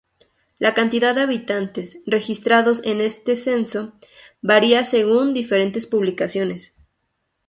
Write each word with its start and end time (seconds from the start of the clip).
La 0.57 0.73
cantidad 0.73 1.13
de 1.13 1.21
habitantes, 1.21 1.99
registrados 2.07 2.81
en 2.85 3.01
este 3.01 3.35
censo, 3.35 3.93
varía 4.41 4.83
según 4.83 5.35
diferentes 5.35 5.85
publicaciones. 5.85 6.75